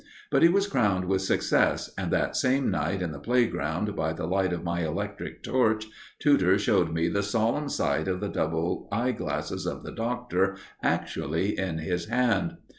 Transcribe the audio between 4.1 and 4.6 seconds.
the light